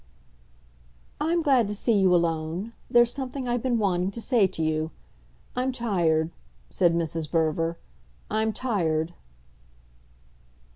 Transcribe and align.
"I'm 1.19 1.43
glad 1.43 1.67
to 1.67 1.75
see 1.75 1.93
you 1.93 2.15
alone 2.15 2.73
there's 2.89 3.13
something 3.13 3.47
I've 3.47 3.61
been 3.61 3.77
wanting 3.77 4.09
to 4.09 4.19
say 4.19 4.47
to 4.47 4.63
you. 4.63 4.89
I'm 5.55 5.71
tired," 5.71 6.31
said 6.71 6.95
Mrs. 6.95 7.29
Verver, 7.29 7.77
"I'm 8.27 8.51
tired 8.51 9.13